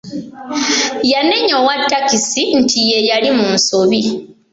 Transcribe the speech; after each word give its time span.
Yanenya 1.11 1.53
owa 1.61 1.75
takisi 1.89 2.41
nti 2.61 2.77
yeyali 2.89 3.29
mu 3.37 3.45
nsobi. 3.55 4.01